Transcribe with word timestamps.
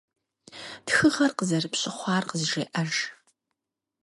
Тхыгъэр 0.85 1.31
къазэрыпщыхъуар 1.37 2.23
къызжеӏэж. 2.29 2.93